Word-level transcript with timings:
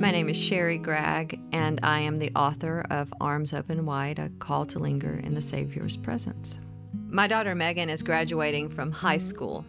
My 0.00 0.10
name 0.10 0.30
is 0.30 0.36
Sherri 0.38 0.78
Gragg, 0.78 1.38
and 1.52 1.78
I 1.82 2.00
am 2.00 2.16
the 2.16 2.32
author 2.34 2.86
of 2.88 3.12
Arms 3.20 3.52
Open 3.52 3.84
Wide 3.84 4.18
A 4.18 4.30
Call 4.38 4.64
to 4.64 4.78
Linger 4.78 5.20
in 5.22 5.34
the 5.34 5.42
Savior's 5.42 5.98
Presence. 5.98 6.58
My 7.10 7.26
daughter 7.26 7.54
Megan 7.54 7.90
is 7.90 8.02
graduating 8.02 8.70
from 8.70 8.92
high 8.92 9.18
school 9.18 9.62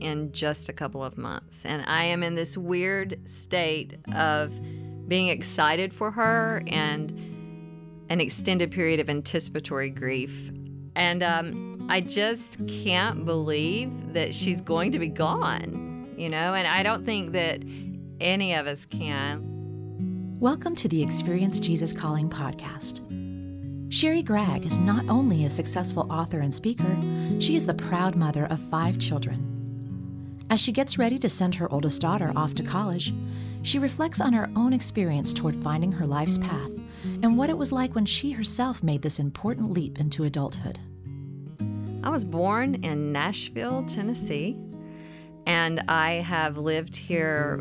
in 0.00 0.32
just 0.32 0.68
a 0.68 0.72
couple 0.72 1.04
of 1.04 1.16
months, 1.16 1.64
and 1.64 1.84
I 1.86 2.02
am 2.02 2.24
in 2.24 2.34
this 2.34 2.56
weird 2.56 3.20
state 3.30 3.96
of 4.12 4.52
being 5.06 5.28
excited 5.28 5.94
for 5.94 6.10
her 6.10 6.64
and 6.66 7.12
an 8.08 8.20
extended 8.20 8.72
period 8.72 8.98
of 8.98 9.08
anticipatory 9.08 9.90
grief. 9.90 10.50
And 10.96 11.22
um, 11.22 11.86
I 11.88 12.00
just 12.00 12.58
can't 12.66 13.24
believe 13.24 14.14
that 14.14 14.34
she's 14.34 14.60
going 14.60 14.90
to 14.90 14.98
be 14.98 15.06
gone, 15.06 16.12
you 16.16 16.28
know, 16.28 16.54
and 16.54 16.66
I 16.66 16.82
don't 16.82 17.06
think 17.06 17.30
that 17.34 17.62
any 18.20 18.54
of 18.54 18.66
us 18.66 18.84
can. 18.84 19.49
Welcome 20.40 20.74
to 20.76 20.88
the 20.88 21.02
Experience 21.02 21.60
Jesus 21.60 21.92
Calling 21.92 22.30
podcast. 22.30 23.02
Sherri 23.92 24.22
Gragg 24.22 24.64
is 24.64 24.78
not 24.78 25.06
only 25.06 25.44
a 25.44 25.50
successful 25.50 26.10
author 26.10 26.40
and 26.40 26.54
speaker, 26.54 26.96
she 27.38 27.56
is 27.56 27.66
the 27.66 27.74
proud 27.74 28.16
mother 28.16 28.46
of 28.46 28.58
five 28.58 28.98
children. 28.98 30.38
As 30.48 30.58
she 30.58 30.72
gets 30.72 30.96
ready 30.96 31.18
to 31.18 31.28
send 31.28 31.54
her 31.56 31.70
oldest 31.70 32.00
daughter 32.00 32.32
off 32.34 32.54
to 32.54 32.62
college, 32.62 33.12
she 33.64 33.78
reflects 33.78 34.18
on 34.18 34.32
her 34.32 34.48
own 34.56 34.72
experience 34.72 35.34
toward 35.34 35.56
finding 35.56 35.92
her 35.92 36.06
life's 36.06 36.38
path 36.38 36.70
and 37.22 37.36
what 37.36 37.50
it 37.50 37.58
was 37.58 37.70
like 37.70 37.94
when 37.94 38.06
she 38.06 38.30
herself 38.30 38.82
made 38.82 39.02
this 39.02 39.18
important 39.18 39.74
leap 39.74 40.00
into 40.00 40.24
adulthood. 40.24 40.78
I 42.02 42.08
was 42.08 42.24
born 42.24 42.82
in 42.82 43.12
Nashville, 43.12 43.84
Tennessee, 43.84 44.56
and 45.44 45.80
I 45.86 46.12
have 46.12 46.56
lived 46.56 46.96
here 46.96 47.60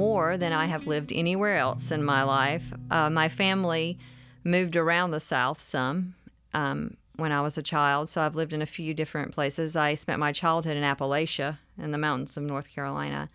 more 0.00 0.36
than 0.36 0.52
I 0.52 0.66
have 0.66 0.86
lived 0.86 1.12
anywhere 1.12 1.58
else 1.58 1.90
in 1.90 2.02
my 2.02 2.22
life. 2.22 2.72
Uh, 2.90 3.10
my 3.10 3.28
family 3.28 3.98
moved 4.44 4.76
around 4.76 5.10
the 5.10 5.20
South 5.20 5.60
some 5.60 6.14
um, 6.54 6.96
when 7.16 7.32
I 7.32 7.42
was 7.42 7.58
a 7.58 7.62
child, 7.62 8.08
so 8.08 8.22
I've 8.22 8.34
lived 8.34 8.52
in 8.52 8.62
a 8.62 8.66
few 8.66 8.94
different 8.94 9.32
places. 9.32 9.76
I 9.76 9.94
spent 9.94 10.18
my 10.18 10.32
childhood 10.32 10.76
in 10.76 10.82
Appalachia, 10.82 11.58
in 11.78 11.90
the 11.90 11.98
mountains 11.98 12.36
of 12.36 12.42
North 12.44 12.68
Carolina. 12.68 13.28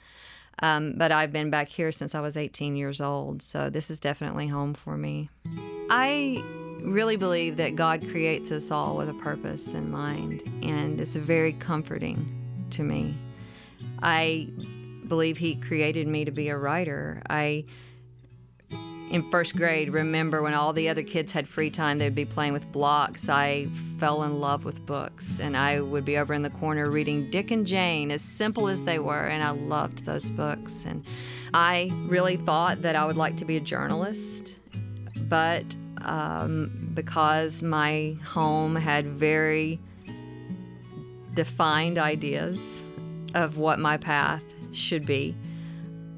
Um, 0.59 0.93
but 0.97 1.11
I've 1.11 1.31
been 1.31 1.49
back 1.49 1.67
here 1.67 1.91
since 1.91 2.15
I 2.15 2.21
was 2.21 2.37
18 2.37 2.75
years 2.75 2.99
old, 3.01 3.41
so 3.41 3.69
this 3.69 3.91
is 3.91 3.99
definitely 3.99 4.47
home 4.47 4.73
for 4.73 4.97
me. 4.97 5.29
I 5.89 6.41
really 6.81 7.17
believe 7.17 7.57
that 7.57 7.75
God 7.75 8.01
creates 8.09 8.51
us 8.51 8.71
all 8.71 8.95
with 8.95 9.09
a 9.09 9.13
purpose 9.13 9.73
in 9.73 9.91
mind, 9.91 10.41
and 10.63 10.99
it's 10.99 11.15
very 11.15 11.53
comforting 11.53 12.31
to 12.71 12.83
me. 12.83 13.13
I 14.01 14.49
believe 15.07 15.37
he 15.37 15.55
created 15.55 16.07
me 16.07 16.25
to 16.25 16.31
be 16.31 16.49
a 16.49 16.57
writer. 16.57 17.21
I 17.29 17.65
in 19.11 19.29
first 19.29 19.55
grade 19.55 19.93
remember 19.93 20.41
when 20.41 20.53
all 20.53 20.73
the 20.73 20.89
other 20.89 21.03
kids 21.03 21.31
had 21.31 21.47
free 21.47 21.69
time 21.69 21.99
they'd 21.99 22.15
be 22.15 22.25
playing 22.25 22.53
with 22.53 22.69
blocks 22.71 23.29
i 23.29 23.67
fell 23.99 24.23
in 24.23 24.39
love 24.39 24.65
with 24.65 24.83
books 24.85 25.39
and 25.39 25.55
i 25.55 25.79
would 25.79 26.03
be 26.03 26.17
over 26.17 26.33
in 26.33 26.41
the 26.41 26.49
corner 26.49 26.89
reading 26.89 27.29
dick 27.29 27.51
and 27.51 27.67
jane 27.67 28.09
as 28.09 28.21
simple 28.21 28.67
as 28.67 28.83
they 28.83 28.97
were 28.97 29.27
and 29.27 29.43
i 29.43 29.51
loved 29.51 30.05
those 30.05 30.31
books 30.31 30.85
and 30.85 31.05
i 31.53 31.91
really 32.07 32.35
thought 32.35 32.81
that 32.81 32.95
i 32.95 33.05
would 33.05 33.15
like 33.15 33.37
to 33.37 33.45
be 33.45 33.57
a 33.57 33.61
journalist 33.61 34.55
but 35.29 35.75
um, 36.01 36.91
because 36.93 37.63
my 37.63 38.15
home 38.23 38.75
had 38.75 39.07
very 39.07 39.79
defined 41.33 41.97
ideas 41.97 42.83
of 43.33 43.57
what 43.57 43.79
my 43.79 43.97
path 43.97 44.43
should 44.75 45.05
be, 45.05 45.35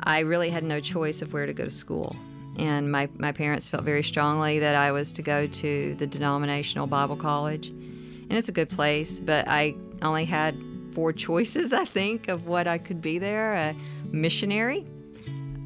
I 0.01 0.19
really 0.19 0.49
had 0.49 0.63
no 0.63 0.79
choice 0.79 1.21
of 1.21 1.33
where 1.33 1.45
to 1.45 1.53
go 1.53 1.63
to 1.63 1.69
school. 1.69 2.15
And 2.57 2.91
my, 2.91 3.07
my 3.17 3.31
parents 3.31 3.69
felt 3.69 3.83
very 3.83 4.03
strongly 4.03 4.59
that 4.59 4.75
I 4.75 4.91
was 4.91 5.13
to 5.13 5.21
go 5.21 5.47
to 5.47 5.95
the 5.95 6.07
denominational 6.07 6.87
Bible 6.87 7.15
college. 7.15 7.69
And 7.69 8.33
it's 8.33 8.49
a 8.49 8.53
good 8.53 8.69
place, 8.69 9.19
but 9.19 9.47
I 9.47 9.75
only 10.01 10.25
had 10.25 10.57
four 10.93 11.13
choices, 11.27 11.73
I 11.73 11.85
think, 11.85 12.27
of 12.27 12.47
what 12.47 12.67
I 12.67 12.77
could 12.77 13.01
be 13.01 13.19
there 13.19 13.53
a 13.53 13.75
missionary, 14.11 14.85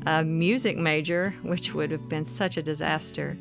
a 0.06 0.24
music 0.24 0.78
major, 0.78 1.34
which 1.44 1.74
would 1.74 1.92
have 1.92 2.10
been 2.10 2.26
such 2.26 2.58
a 2.58 2.64
disaster, 2.64 3.38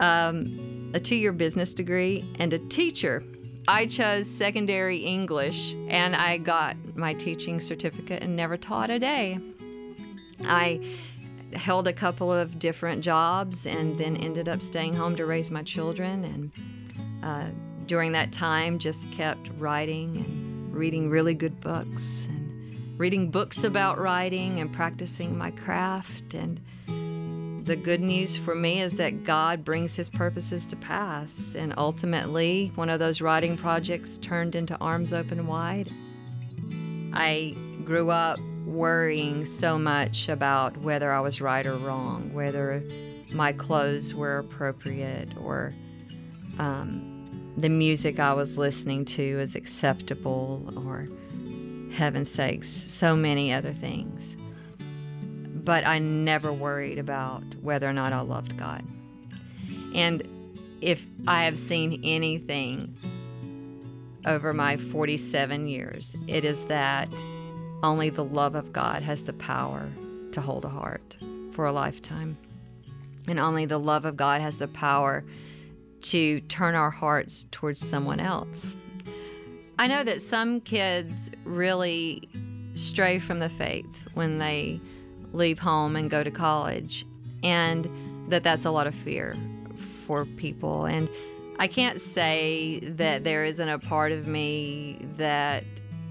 um, 0.00 0.90
a 0.94 1.00
two 1.00 1.16
year 1.16 1.32
business 1.32 1.72
degree, 1.74 2.24
and 2.38 2.52
a 2.52 2.58
teacher 2.58 3.24
I 3.68 3.86
chose 3.86 4.28
secondary 4.28 4.98
English 4.98 5.74
and 5.88 6.16
I 6.16 6.38
got 6.38 6.76
my 6.96 7.12
teaching 7.14 7.60
certificate 7.60 8.22
and 8.22 8.34
never 8.34 8.56
taught 8.56 8.90
a 8.90 8.98
day. 8.98 9.38
I 10.44 10.80
held 11.54 11.86
a 11.86 11.92
couple 11.92 12.32
of 12.32 12.58
different 12.58 13.04
jobs 13.04 13.66
and 13.66 13.96
then 13.98 14.16
ended 14.16 14.48
up 14.48 14.62
staying 14.62 14.94
home 14.94 15.14
to 15.16 15.26
raise 15.26 15.50
my 15.50 15.62
children. 15.62 16.24
And 16.24 17.22
uh, 17.22 17.50
during 17.86 18.12
that 18.12 18.32
time, 18.32 18.78
just 18.78 19.10
kept 19.12 19.50
writing 19.58 20.16
and 20.16 20.74
reading 20.74 21.08
really 21.08 21.34
good 21.34 21.60
books 21.60 22.26
and 22.26 22.98
reading 22.98 23.30
books 23.30 23.62
about 23.62 23.98
writing 23.98 24.60
and 24.60 24.72
practicing 24.72 25.38
my 25.38 25.50
craft 25.52 26.34
and 26.34 26.60
the 27.64 27.76
good 27.76 28.00
news 28.00 28.36
for 28.36 28.54
me 28.54 28.80
is 28.80 28.94
that 28.94 29.22
God 29.22 29.64
brings 29.64 29.94
his 29.94 30.10
purposes 30.10 30.66
to 30.66 30.76
pass. 30.76 31.54
And 31.54 31.72
ultimately, 31.76 32.72
one 32.74 32.90
of 32.90 32.98
those 32.98 33.20
writing 33.20 33.56
projects 33.56 34.18
turned 34.18 34.54
into 34.54 34.76
Arms 34.78 35.12
Open 35.12 35.46
Wide. 35.46 35.90
I 37.12 37.54
grew 37.84 38.10
up 38.10 38.40
worrying 38.66 39.44
so 39.44 39.78
much 39.78 40.28
about 40.28 40.76
whether 40.78 41.12
I 41.12 41.20
was 41.20 41.40
right 41.40 41.64
or 41.64 41.76
wrong, 41.76 42.32
whether 42.32 42.82
my 43.32 43.52
clothes 43.52 44.12
were 44.12 44.38
appropriate 44.38 45.28
or 45.40 45.72
um, 46.58 47.52
the 47.56 47.68
music 47.68 48.18
I 48.18 48.32
was 48.32 48.58
listening 48.58 49.04
to 49.06 49.22
is 49.22 49.54
acceptable 49.54 50.72
or, 50.86 51.08
heaven's 51.92 52.30
sakes, 52.30 52.70
so 52.70 53.14
many 53.14 53.52
other 53.52 53.74
things 53.74 54.36
but 55.64 55.86
I 55.86 55.98
never 55.98 56.52
worried 56.52 56.98
about 56.98 57.42
whether 57.60 57.88
or 57.88 57.92
not 57.92 58.12
I 58.12 58.20
loved 58.20 58.56
God. 58.56 58.84
And 59.94 60.26
if 60.80 61.06
I 61.26 61.44
have 61.44 61.56
seen 61.56 62.00
anything 62.04 62.96
over 64.26 64.52
my 64.52 64.76
47 64.76 65.68
years, 65.68 66.16
it 66.26 66.44
is 66.44 66.64
that 66.64 67.08
only 67.82 68.10
the 68.10 68.24
love 68.24 68.54
of 68.54 68.72
God 68.72 69.02
has 69.02 69.24
the 69.24 69.32
power 69.32 69.88
to 70.32 70.40
hold 70.40 70.64
a 70.64 70.68
heart 70.68 71.16
for 71.52 71.66
a 71.66 71.72
lifetime. 71.72 72.36
And 73.28 73.38
only 73.38 73.66
the 73.66 73.78
love 73.78 74.04
of 74.04 74.16
God 74.16 74.40
has 74.40 74.56
the 74.56 74.68
power 74.68 75.24
to 76.02 76.40
turn 76.42 76.74
our 76.74 76.90
hearts 76.90 77.46
towards 77.52 77.78
someone 77.78 78.18
else. 78.18 78.76
I 79.78 79.86
know 79.86 80.02
that 80.04 80.22
some 80.22 80.60
kids 80.60 81.30
really 81.44 82.28
stray 82.74 83.18
from 83.18 83.38
the 83.38 83.48
faith 83.48 84.08
when 84.14 84.38
they 84.38 84.80
leave 85.32 85.58
home 85.58 85.96
and 85.96 86.10
go 86.10 86.22
to 86.22 86.30
college, 86.30 87.06
and 87.42 87.88
that 88.28 88.42
that's 88.42 88.64
a 88.64 88.70
lot 88.70 88.86
of 88.86 88.94
fear 88.94 89.36
for 90.06 90.24
people. 90.24 90.84
And 90.84 91.08
I 91.58 91.66
can't 91.66 92.00
say 92.00 92.80
that 92.80 93.24
there 93.24 93.44
isn't 93.44 93.68
a 93.68 93.78
part 93.78 94.12
of 94.12 94.26
me 94.26 94.98
that 95.16 95.64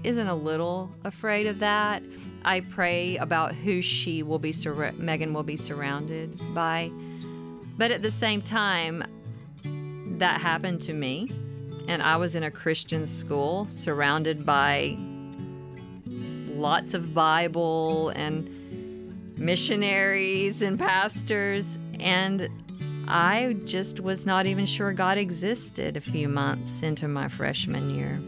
isn't 0.04 0.26
a 0.26 0.34
little 0.34 0.90
afraid 1.04 1.46
of 1.46 1.58
that. 1.60 2.02
I 2.44 2.60
pray 2.60 3.16
about 3.18 3.54
who 3.54 3.82
she 3.82 4.22
will 4.22 4.38
be, 4.38 4.52
sur- 4.52 4.92
Megan 4.92 5.32
will 5.32 5.42
be 5.42 5.56
surrounded 5.56 6.40
by. 6.54 6.90
But 7.76 7.90
at 7.90 8.02
the 8.02 8.10
same 8.10 8.42
time, 8.42 9.04
that 10.18 10.40
happened 10.40 10.80
to 10.82 10.92
me. 10.92 11.30
And 11.88 12.02
I 12.02 12.16
was 12.16 12.34
in 12.34 12.42
a 12.42 12.50
Christian 12.50 13.06
school 13.06 13.66
surrounded 13.68 14.46
by 14.46 14.96
lots 16.06 16.94
of 16.94 17.12
Bible 17.12 18.10
and 18.10 18.48
missionaries 19.36 20.62
and 20.62 20.78
pastors, 20.78 21.78
and 21.98 22.48
I 23.08 23.56
just 23.64 24.00
was 24.00 24.26
not 24.26 24.46
even 24.46 24.66
sure 24.66 24.92
God 24.92 25.18
existed 25.18 25.96
a 25.96 26.00
few 26.00 26.28
months 26.28 26.82
into 26.82 27.08
my 27.08 27.28
freshman 27.28 27.90
year. 27.90 28.20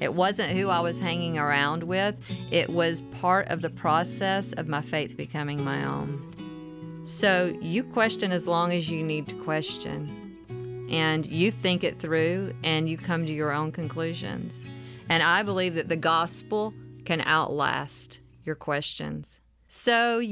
It 0.00 0.14
wasn't 0.14 0.52
who 0.52 0.68
I 0.68 0.80
was 0.80 1.00
hanging 1.00 1.38
around 1.38 1.82
with, 1.82 2.16
it 2.52 2.70
was 2.70 3.02
part 3.20 3.48
of 3.48 3.62
the 3.62 3.70
process 3.70 4.52
of 4.52 4.68
my 4.68 4.80
faith 4.80 5.16
becoming 5.16 5.64
my 5.64 5.84
own. 5.84 7.02
So 7.04 7.56
you 7.60 7.82
question 7.82 8.32
as 8.32 8.46
long 8.46 8.72
as 8.72 8.90
you 8.90 9.02
need 9.02 9.26
to 9.28 9.34
question, 9.42 10.86
and 10.90 11.26
you 11.26 11.50
think 11.50 11.84
it 11.84 11.98
through 11.98 12.54
and 12.64 12.88
you 12.88 12.96
come 12.96 13.26
to 13.26 13.32
your 13.32 13.52
own 13.52 13.72
conclusions. 13.72 14.64
And 15.08 15.22
I 15.22 15.42
believe 15.42 15.74
that 15.74 15.88
the 15.88 15.96
gospel 15.96 16.74
can 17.04 17.22
outlast 17.22 18.20
your 18.44 18.54
questions. 18.54 19.40
So 19.68 20.22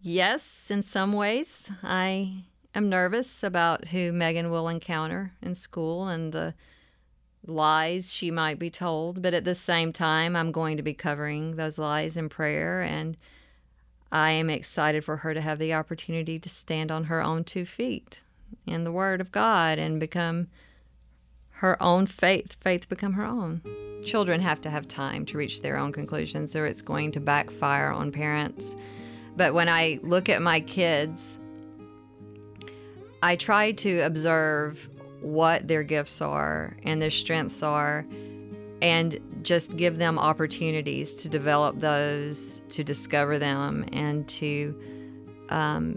yes, 0.00 0.70
in 0.70 0.82
some 0.82 1.12
ways, 1.12 1.70
I 1.82 2.44
am 2.74 2.88
nervous 2.88 3.42
about 3.42 3.88
who 3.88 4.12
Megan 4.12 4.50
will 4.50 4.68
encounter 4.68 5.32
in 5.42 5.54
school 5.54 6.08
and 6.08 6.32
the 6.32 6.54
lies 7.46 8.12
she 8.12 8.30
might 8.30 8.58
be 8.58 8.70
told. 8.70 9.22
But 9.22 9.34
at 9.34 9.44
the 9.44 9.54
same 9.54 9.92
time, 9.92 10.36
I'm 10.36 10.52
going 10.52 10.76
to 10.76 10.82
be 10.82 10.94
covering 10.94 11.56
those 11.56 11.78
lies 11.78 12.16
in 12.16 12.28
prayer. 12.28 12.82
And 12.82 13.16
I 14.12 14.30
am 14.32 14.50
excited 14.50 15.04
for 15.04 15.18
her 15.18 15.34
to 15.34 15.40
have 15.40 15.58
the 15.58 15.74
opportunity 15.74 16.38
to 16.38 16.48
stand 16.48 16.90
on 16.90 17.04
her 17.04 17.22
own 17.22 17.44
two 17.44 17.64
feet 17.64 18.20
in 18.66 18.84
the 18.84 18.92
Word 18.92 19.20
of 19.20 19.32
God 19.32 19.78
and 19.78 20.00
become 20.00 20.48
her 21.50 21.82
own 21.82 22.06
faith, 22.06 22.56
faith 22.60 22.88
become 22.88 23.14
her 23.14 23.24
own. 23.24 23.60
Children 24.04 24.40
have 24.40 24.60
to 24.60 24.70
have 24.70 24.86
time 24.86 25.26
to 25.26 25.36
reach 25.36 25.60
their 25.60 25.76
own 25.76 25.92
conclusions, 25.92 26.54
or 26.54 26.66
it's 26.66 26.80
going 26.80 27.10
to 27.12 27.20
backfire 27.20 27.90
on 27.90 28.12
parents. 28.12 28.76
But 29.38 29.54
when 29.54 29.68
I 29.68 30.00
look 30.02 30.28
at 30.28 30.42
my 30.42 30.58
kids, 30.58 31.38
I 33.22 33.36
try 33.36 33.70
to 33.70 34.00
observe 34.00 34.88
what 35.20 35.68
their 35.68 35.84
gifts 35.84 36.20
are 36.20 36.76
and 36.82 37.00
their 37.00 37.10
strengths 37.10 37.62
are 37.62 38.04
and 38.82 39.20
just 39.42 39.76
give 39.76 39.98
them 39.98 40.18
opportunities 40.18 41.14
to 41.14 41.28
develop 41.28 41.78
those, 41.78 42.62
to 42.70 42.82
discover 42.82 43.38
them, 43.38 43.84
and 43.92 44.26
to 44.28 44.74
um, 45.50 45.96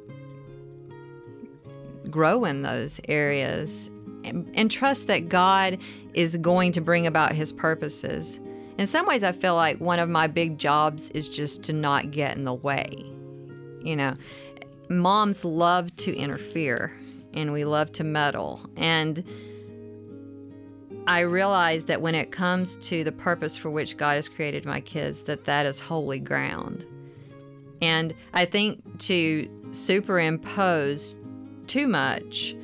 grow 2.11 2.45
in 2.45 2.61
those 2.61 3.01
areas. 3.09 3.89
And, 4.23 4.51
and 4.53 4.69
trust 4.69 5.07
that 5.07 5.29
God 5.29 5.79
is 6.13 6.37
going 6.37 6.73
to 6.73 6.81
bring 6.81 7.07
about 7.07 7.33
His 7.33 7.51
purposes. 7.51 8.39
In 8.77 8.85
some 8.85 9.07
ways, 9.07 9.23
I 9.23 9.31
feel 9.31 9.55
like 9.55 9.81
one 9.81 9.97
of 9.97 10.09
my 10.09 10.27
big 10.27 10.59
jobs 10.59 11.09
is 11.09 11.27
just 11.27 11.63
to 11.63 11.73
not 11.73 12.11
get 12.11 12.37
in 12.37 12.43
the 12.43 12.53
way. 12.53 13.10
You 13.83 13.95
know, 13.95 14.15
moms 14.89 15.43
love 15.43 15.95
to 15.97 16.15
interfere 16.15 16.93
and 17.33 17.53
we 17.53 17.63
love 17.63 17.91
to 17.93 18.03
meddle. 18.03 18.61
And 18.75 19.23
I 21.07 21.21
realize 21.21 21.85
that 21.85 22.01
when 22.01 22.13
it 22.13 22.31
comes 22.31 22.75
to 22.77 23.03
the 23.03 23.11
purpose 23.11 23.57
for 23.57 23.69
which 23.69 23.97
God 23.97 24.15
has 24.15 24.29
created 24.29 24.65
my 24.65 24.81
kids, 24.81 25.23
that 25.23 25.45
that 25.45 25.65
is 25.65 25.79
holy 25.79 26.19
ground. 26.19 26.85
And 27.81 28.13
I 28.33 28.45
think 28.45 28.99
to 28.99 29.49
superimpose 29.71 31.15
too 31.67 31.87
much 31.87 32.55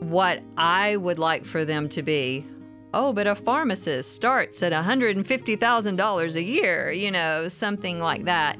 what 0.00 0.42
I 0.56 0.96
would 0.96 1.18
like 1.18 1.44
for 1.44 1.64
them 1.64 1.88
to 1.90 2.02
be, 2.02 2.44
oh, 2.92 3.12
but 3.12 3.26
a 3.26 3.34
pharmacist 3.34 4.12
starts 4.12 4.62
at 4.62 4.72
$150,000 4.72 6.36
a 6.36 6.42
year, 6.42 6.90
you 6.90 7.10
know, 7.10 7.48
something 7.48 8.00
like 8.00 8.24
that, 8.24 8.58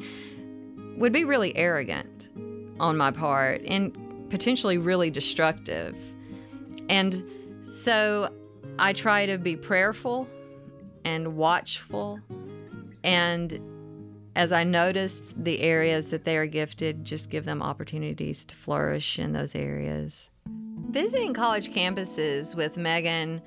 would 1.02 1.12
be 1.12 1.24
really 1.24 1.54
arrogant 1.56 2.28
on 2.78 2.96
my 2.96 3.10
part 3.10 3.60
and 3.66 3.92
potentially 4.30 4.78
really 4.78 5.10
destructive. 5.10 5.96
And 6.88 7.28
so 7.66 8.32
I 8.78 8.92
try 8.92 9.26
to 9.26 9.36
be 9.36 9.56
prayerful 9.56 10.28
and 11.04 11.36
watchful. 11.36 12.20
And 13.02 13.60
as 14.36 14.52
I 14.52 14.62
noticed 14.62 15.42
the 15.42 15.60
areas 15.60 16.10
that 16.10 16.24
they 16.24 16.36
are 16.36 16.46
gifted, 16.46 17.04
just 17.04 17.30
give 17.30 17.46
them 17.46 17.62
opportunities 17.62 18.44
to 18.44 18.54
flourish 18.54 19.18
in 19.18 19.32
those 19.32 19.56
areas. 19.56 20.30
Visiting 20.90 21.34
college 21.34 21.70
campuses 21.72 22.54
with 22.54 22.76
Megan 22.76 23.42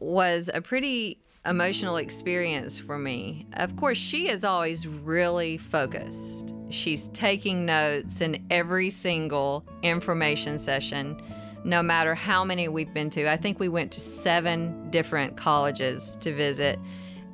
was 0.00 0.50
a 0.52 0.60
pretty 0.60 1.22
emotional 1.46 1.96
experience 1.96 2.78
for 2.78 2.98
me. 2.98 3.46
Of 3.54 3.76
course, 3.76 3.98
she 3.98 4.28
is 4.28 4.44
always 4.44 4.86
really 4.86 5.56
focused. 5.56 6.54
She's 6.68 7.08
taking 7.08 7.64
notes 7.64 8.20
in 8.20 8.46
every 8.50 8.90
single 8.90 9.64
information 9.82 10.58
session 10.58 11.20
no 11.64 11.82
matter 11.82 12.14
how 12.14 12.44
many 12.44 12.68
we've 12.68 12.92
been 12.92 13.10
to. 13.10 13.30
I 13.30 13.36
think 13.36 13.60
we 13.60 13.68
went 13.68 13.92
to 13.92 14.00
seven 14.00 14.90
different 14.90 15.36
colleges 15.36 16.16
to 16.20 16.34
visit. 16.34 16.78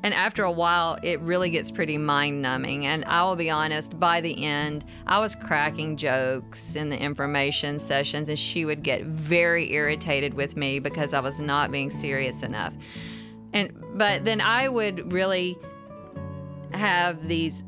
And 0.03 0.13
after 0.15 0.45
a 0.45 0.53
while, 0.53 0.99
it 1.03 1.21
really 1.21 1.51
gets 1.51 1.71
pretty 1.71 1.99
mind 1.99 2.43
numbing. 2.43 2.87
And 2.87 3.05
I 3.07 3.25
will 3.25 3.37
be 3.37 3.51
honest, 3.51 3.99
by 3.99 4.21
the 4.21 4.45
end, 4.45 4.85
I 5.07 5.19
was 5.19 5.35
cracking 5.35 5.97
jokes 5.97 6.77
in 6.77 6.91
the 6.91 6.99
information 6.99 7.79
sessions, 7.79 8.29
and 8.29 8.39
she 8.39 8.65
would 8.65 8.83
get 8.83 9.05
very 9.05 9.73
irritated 9.73 10.35
with 10.35 10.57
me 10.57 10.79
because 10.79 11.13
I 11.13 11.21
was 11.21 11.41
not 11.41 11.71
being 11.71 11.91
serious 11.91 12.43
enough. 12.43 12.75
And 13.53 13.73
but 13.97 14.25
then 14.25 14.41
I 14.41 14.69
would 14.69 15.13
really 15.13 15.59
have 16.73 17.27
these 17.27 17.65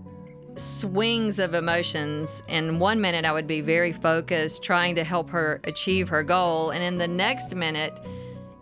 swings 0.56 1.38
of 1.38 1.54
emotions. 1.54 2.42
In 2.48 2.78
one 2.78 3.00
minute 3.00 3.24
I 3.24 3.32
would 3.32 3.46
be 3.46 3.60
very 3.60 3.92
focused, 3.92 4.62
trying 4.62 4.94
to 4.96 5.04
help 5.04 5.30
her 5.30 5.60
achieve 5.64 6.08
her 6.08 6.22
goal. 6.22 6.70
And 6.70 6.82
in 6.82 6.96
the 6.96 7.08
next 7.08 7.54
minute, 7.54 7.98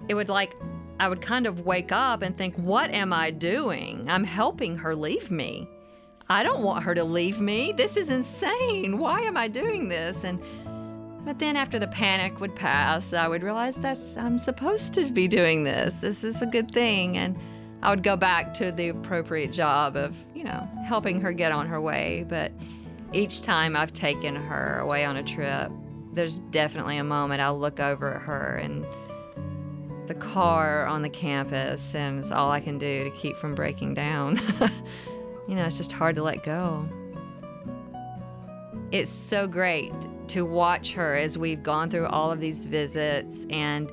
it 0.09 0.15
would 0.15 0.29
like, 0.29 0.55
I 1.01 1.09
would 1.09 1.21
kind 1.21 1.47
of 1.47 1.61
wake 1.61 1.93
up 1.93 2.23
and 2.23 2.37
think, 2.37 2.55
what 2.57 2.91
am 2.91 3.13
I 3.13 3.31
doing? 3.31 4.09
I'm 4.09 4.25
helping 4.25 4.77
her 4.79 4.95
leave 4.95 5.31
me. 5.31 5.69
I 6.29 6.43
don't 6.43 6.63
want 6.63 6.85
her 6.85 6.95
to 6.95 7.05
leave 7.05 7.41
me. 7.41 7.73
This 7.77 7.97
is 7.97 8.11
insane. 8.11 8.99
Why 8.99 9.21
am 9.21 9.37
I 9.37 9.49
doing 9.49 9.89
this? 9.89 10.25
And 10.25 10.41
but 11.25 11.41
then 11.41 11.57
after 11.57 11.81
the 11.81 11.89
panic 11.89 12.39
would 12.39 12.55
pass, 12.55 13.13
I 13.13 13.27
would 13.27 13.43
realize 13.43 13.77
that's 13.77 14.17
I'm 14.17 14.39
supposed 14.39 14.95
to 14.95 15.11
be 15.11 15.27
doing 15.27 15.65
this. 15.65 16.01
This 16.01 16.23
is 16.25 16.41
a 16.41 16.47
good 16.47 16.71
thing 16.71 17.17
and 17.17 17.37
I 17.87 17.91
would 17.91 18.03
go 18.03 18.17
back 18.17 18.53
to 18.55 18.73
the 18.73 18.89
appropriate 18.89 19.53
job 19.53 19.95
of, 19.95 20.17
you 20.35 20.43
know, 20.43 20.69
helping 20.85 21.21
her 21.21 21.33
get 21.33 21.53
on 21.53 21.69
her 21.69 21.81
way. 21.81 22.27
But 22.29 22.51
each 23.13 23.43
time 23.43 23.77
I've 23.77 23.93
taken 23.93 24.35
her 24.35 24.81
away 24.81 25.05
on 25.05 25.17
a 25.17 25.23
trip, 25.23 25.71
there's 26.13 26.41
definitely 26.51 26.97
a 26.97 27.05
moment 27.05 27.41
I'll 27.41 27.57
look 27.57 27.79
over 27.79 28.15
at 28.15 28.23
her 28.23 28.57
and 28.57 28.85
the 30.09 30.15
car 30.15 30.85
on 30.87 31.03
the 31.03 31.09
campus, 31.09 31.95
and 31.95 32.19
it's 32.19 32.33
all 32.33 32.51
I 32.51 32.59
can 32.59 32.77
do 32.77 33.05
to 33.05 33.11
keep 33.11 33.37
from 33.37 33.55
breaking 33.55 33.95
down. 33.95 34.35
you 35.49 35.55
know, 35.55 35.65
it's 35.65 35.77
just 35.77 35.93
hard 35.93 36.17
to 36.17 36.25
let 36.25 36.43
go. 36.43 36.89
It's 38.91 39.11
so 39.13 39.47
great 39.47 39.95
to 40.27 40.45
watch 40.45 40.93
her 40.95 41.15
as 41.15 41.39
we've 41.39 41.63
gone 41.63 41.89
through 41.89 42.07
all 42.07 42.33
of 42.33 42.41
these 42.41 42.67
visits 42.67 43.47
and 43.49 43.93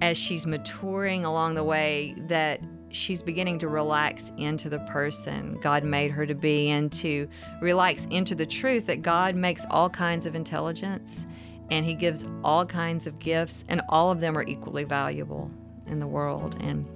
as 0.00 0.16
she's 0.16 0.46
maturing 0.46 1.24
along 1.24 1.56
the 1.56 1.64
way 1.64 2.14
that 2.28 2.60
she's 2.90 3.22
beginning 3.22 3.58
to 3.58 3.68
relax 3.68 4.32
into 4.38 4.68
the 4.68 4.78
person 4.80 5.58
God 5.60 5.84
made 5.84 6.10
her 6.10 6.26
to 6.26 6.34
be 6.34 6.70
and 6.70 6.90
to 6.92 7.28
relax 7.60 8.06
into 8.06 8.34
the 8.34 8.46
truth 8.46 8.86
that 8.86 9.02
God 9.02 9.34
makes 9.34 9.66
all 9.70 9.90
kinds 9.90 10.26
of 10.26 10.34
intelligence 10.34 11.26
and 11.70 11.84
He 11.84 11.94
gives 11.94 12.28
all 12.44 12.64
kinds 12.64 13.06
of 13.06 13.18
gifts, 13.18 13.64
and 13.68 13.82
all 13.88 14.10
of 14.10 14.20
them 14.20 14.36
are 14.36 14.42
equally 14.44 14.84
valuable 14.84 15.50
in 15.86 16.00
the 16.00 16.06
world. 16.06 16.56
And 16.60 16.86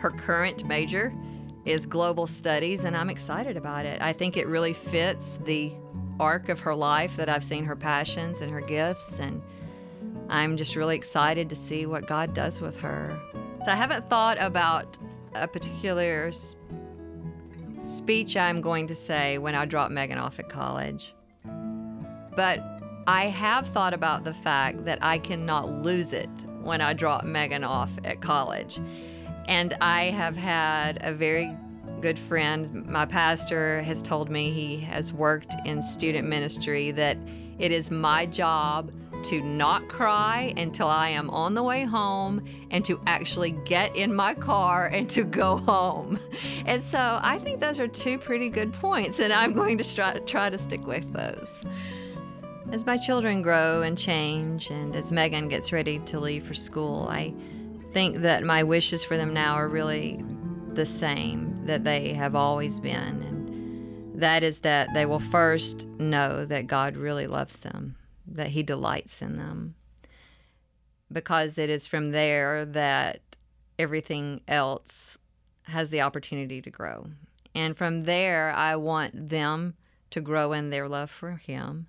her 0.00 0.10
current 0.10 0.64
major 0.66 1.12
is 1.64 1.86
global 1.86 2.26
studies, 2.26 2.84
and 2.84 2.96
I'm 2.96 3.10
excited 3.10 3.56
about 3.56 3.86
it. 3.86 4.00
I 4.00 4.12
think 4.12 4.36
it 4.36 4.46
really 4.46 4.72
fits 4.72 5.38
the 5.44 5.72
arc 6.20 6.48
of 6.48 6.60
her 6.60 6.74
life 6.74 7.16
that 7.16 7.28
I've 7.28 7.44
seen 7.44 7.64
her 7.64 7.76
passions 7.76 8.40
and 8.40 8.50
her 8.52 8.60
gifts, 8.60 9.18
and 9.18 9.42
I'm 10.28 10.56
just 10.56 10.76
really 10.76 10.96
excited 10.96 11.48
to 11.50 11.56
see 11.56 11.86
what 11.86 12.06
God 12.06 12.34
does 12.34 12.60
with 12.60 12.78
her. 12.80 13.18
So 13.64 13.70
I 13.70 13.76
haven't 13.76 14.08
thought 14.08 14.38
about 14.40 14.98
a 15.34 15.46
particular 15.46 16.32
speech 17.80 18.36
I'm 18.36 18.60
going 18.60 18.88
to 18.88 18.94
say 18.94 19.38
when 19.38 19.54
I 19.54 19.66
drop 19.66 19.92
Megan 19.92 20.18
off 20.18 20.40
at 20.40 20.48
college. 20.48 21.14
But 22.34 22.58
I 23.06 23.28
have 23.28 23.68
thought 23.68 23.94
about 23.94 24.24
the 24.24 24.34
fact 24.34 24.84
that 24.84 24.98
I 25.00 25.18
cannot 25.18 25.82
lose 25.82 26.12
it 26.12 26.28
when 26.62 26.80
I 26.80 26.92
drop 26.92 27.22
Megan 27.22 27.62
off 27.62 27.90
at 28.02 28.20
college. 28.20 28.80
And 29.46 29.74
I 29.80 30.10
have 30.10 30.36
had 30.36 30.98
a 31.00 31.12
very 31.12 31.56
good 32.00 32.18
friend, 32.18 32.84
my 32.86 33.06
pastor 33.06 33.80
has 33.82 34.02
told 34.02 34.28
me 34.28 34.50
he 34.50 34.78
has 34.78 35.12
worked 35.12 35.54
in 35.64 35.80
student 35.80 36.26
ministry, 36.26 36.90
that 36.90 37.16
it 37.60 37.70
is 37.70 37.92
my 37.92 38.26
job 38.26 38.90
to 39.24 39.40
not 39.40 39.88
cry 39.88 40.52
until 40.56 40.88
I 40.88 41.10
am 41.10 41.30
on 41.30 41.54
the 41.54 41.62
way 41.62 41.84
home 41.84 42.44
and 42.70 42.84
to 42.84 43.00
actually 43.06 43.52
get 43.64 43.94
in 43.96 44.14
my 44.14 44.34
car 44.34 44.86
and 44.86 45.08
to 45.10 45.24
go 45.24 45.56
home. 45.68 46.18
And 46.66 46.82
so 46.82 47.18
I 47.22 47.38
think 47.38 47.60
those 47.60 47.80
are 47.80 47.88
two 47.88 48.18
pretty 48.18 48.48
good 48.48 48.72
points, 48.72 49.18
and 49.18 49.32
I'm 49.32 49.52
going 49.52 49.78
to 49.78 49.94
try, 49.94 50.18
try 50.20 50.50
to 50.50 50.58
stick 50.58 50.86
with 50.86 51.12
those. 51.12 51.64
As 52.72 52.86
my 52.86 52.96
children 52.96 53.42
grow 53.42 53.82
and 53.82 53.98
change, 53.98 54.70
and 54.70 54.96
as 54.96 55.12
Megan 55.12 55.48
gets 55.48 55.72
ready 55.72 55.98
to 56.00 56.18
leave 56.18 56.46
for 56.46 56.54
school, 56.54 57.06
I 57.08 57.34
think 57.92 58.18
that 58.18 58.44
my 58.44 58.62
wishes 58.62 59.04
for 59.04 59.16
them 59.16 59.34
now 59.34 59.54
are 59.54 59.68
really 59.68 60.24
the 60.72 60.86
same 60.86 61.66
that 61.66 61.84
they 61.84 62.14
have 62.14 62.34
always 62.34 62.80
been. 62.80 63.22
And 63.22 64.20
that 64.20 64.42
is 64.42 64.60
that 64.60 64.88
they 64.94 65.04
will 65.04 65.20
first 65.20 65.86
know 65.98 66.46
that 66.46 66.66
God 66.66 66.96
really 66.96 67.26
loves 67.26 67.58
them 67.58 67.96
that 68.32 68.48
He 68.48 68.62
delights 68.62 69.22
in 69.22 69.36
them. 69.36 69.74
Because 71.10 71.58
it 71.58 71.70
is 71.70 71.86
from 71.86 72.10
there 72.10 72.64
that 72.64 73.20
everything 73.78 74.40
else 74.48 75.18
has 75.64 75.90
the 75.90 76.00
opportunity 76.00 76.60
to 76.62 76.70
grow. 76.70 77.06
And 77.54 77.76
from 77.76 78.04
there, 78.04 78.50
I 78.50 78.76
want 78.76 79.28
them 79.28 79.74
to 80.10 80.20
grow 80.20 80.52
in 80.52 80.70
their 80.70 80.88
love 80.88 81.10
for 81.10 81.32
Him, 81.32 81.86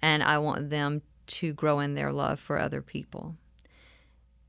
and 0.00 0.22
I 0.22 0.38
want 0.38 0.70
them 0.70 1.02
to 1.26 1.52
grow 1.52 1.80
in 1.80 1.94
their 1.94 2.12
love 2.12 2.40
for 2.40 2.58
other 2.58 2.82
people. 2.82 3.36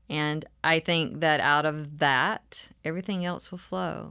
And 0.08 0.44
I 0.64 0.80
think 0.80 1.20
that 1.20 1.40
out 1.40 1.66
of 1.66 1.98
that, 1.98 2.68
everything 2.84 3.24
else 3.24 3.50
will 3.50 3.58
flow. 3.58 4.10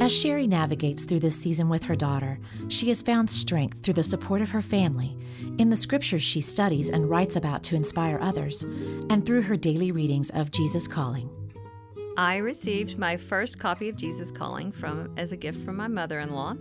As 0.00 0.10
Sherri 0.12 0.46
navigates 0.46 1.04
through 1.04 1.20
this 1.20 1.36
season 1.36 1.68
with 1.68 1.84
her 1.84 1.94
daughter, 1.94 2.40
she 2.68 2.88
has 2.88 3.02
found 3.02 3.30
strength 3.30 3.82
through 3.82 3.94
the 3.94 4.02
support 4.02 4.42
of 4.42 4.50
her 4.50 4.62
family, 4.62 5.16
in 5.58 5.70
the 5.70 5.76
scriptures 5.76 6.22
she 6.22 6.40
studies 6.40 6.90
and 6.90 7.08
writes 7.08 7.36
about 7.36 7.62
to 7.64 7.76
inspire 7.76 8.18
others, 8.20 8.62
and 9.10 9.24
through 9.24 9.42
her 9.42 9.56
daily 9.56 9.92
readings 9.92 10.30
of 10.30 10.50
Jesus 10.50 10.88
Calling. 10.88 11.30
I 12.16 12.38
received 12.38 12.98
my 12.98 13.16
first 13.16 13.58
copy 13.58 13.88
of 13.88 13.96
Jesus 13.96 14.30
Calling 14.30 14.72
from 14.72 15.14
as 15.16 15.32
a 15.32 15.36
gift 15.36 15.64
from 15.64 15.76
my 15.76 15.88
mother-in-law. 15.88 16.56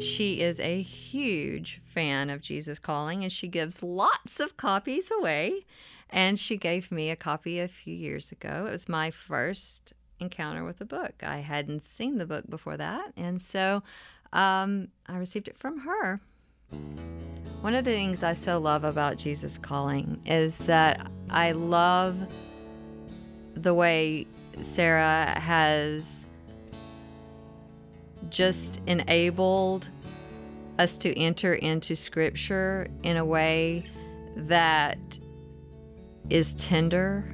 She 0.00 0.40
is 0.40 0.58
a 0.60 0.80
huge 0.80 1.80
fan 1.84 2.30
of 2.30 2.40
Jesus 2.40 2.78
Calling 2.78 3.22
and 3.22 3.30
she 3.30 3.48
gives 3.48 3.82
lots 3.82 4.40
of 4.40 4.56
copies 4.56 5.10
away. 5.20 5.66
And 6.10 6.38
she 6.38 6.56
gave 6.56 6.90
me 6.90 7.10
a 7.10 7.16
copy 7.16 7.60
a 7.60 7.68
few 7.68 7.94
years 7.94 8.32
ago. 8.32 8.64
It 8.66 8.70
was 8.70 8.88
my 8.88 9.10
first 9.10 9.92
encounter 10.20 10.64
with 10.64 10.78
the 10.78 10.84
book. 10.84 11.14
I 11.22 11.38
hadn't 11.38 11.82
seen 11.82 12.18
the 12.18 12.26
book 12.26 12.48
before 12.48 12.76
that, 12.76 13.12
and 13.16 13.40
so 13.40 13.82
um, 14.32 14.88
I 15.06 15.16
received 15.16 15.48
it 15.48 15.56
from 15.56 15.80
her. 15.80 16.20
One 17.60 17.74
of 17.74 17.84
the 17.84 17.90
things 17.90 18.22
I 18.22 18.34
so 18.34 18.58
love 18.58 18.84
about 18.84 19.16
Jesus 19.16 19.58
Calling 19.58 20.20
is 20.26 20.58
that 20.58 21.10
I 21.28 21.52
love 21.52 22.16
the 23.54 23.74
way 23.74 24.26
Sarah 24.60 25.38
has 25.40 26.26
just 28.28 28.80
enabled 28.86 29.88
us 30.78 30.96
to 30.98 31.18
enter 31.18 31.54
into 31.54 31.96
Scripture 31.96 32.86
in 33.02 33.16
a 33.16 33.24
way 33.24 33.84
that 34.36 35.18
is 36.30 36.54
tender 36.54 37.24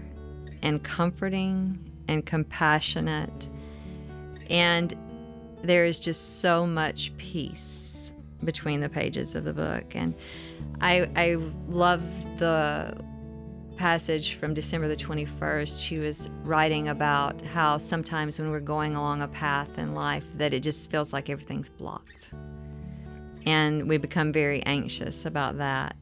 and 0.62 0.82
comforting 0.82 1.78
and 2.08 2.24
compassionate. 2.24 3.48
And 4.50 4.94
there 5.62 5.84
is 5.84 5.98
just 5.98 6.40
so 6.40 6.66
much 6.66 7.16
peace 7.16 8.12
between 8.44 8.80
the 8.80 8.88
pages 8.88 9.34
of 9.34 9.44
the 9.44 9.52
book. 9.52 9.94
And 9.94 10.14
I, 10.80 11.08
I 11.16 11.36
love 11.68 12.02
the 12.38 12.96
passage 13.76 14.34
from 14.34 14.54
December 14.54 14.88
the 14.88 14.96
21st. 14.96 15.80
She 15.80 15.98
was 15.98 16.30
writing 16.42 16.88
about 16.88 17.40
how 17.42 17.78
sometimes 17.78 18.38
when 18.38 18.50
we're 18.50 18.60
going 18.60 18.94
along 18.94 19.22
a 19.22 19.28
path 19.28 19.78
in 19.78 19.94
life 19.94 20.24
that 20.36 20.52
it 20.52 20.60
just 20.60 20.90
feels 20.90 21.12
like 21.12 21.30
everything's 21.30 21.68
blocked. 21.68 22.30
And 23.46 23.88
we 23.88 23.98
become 23.98 24.32
very 24.32 24.62
anxious 24.64 25.24
about 25.24 25.58
that. 25.58 25.96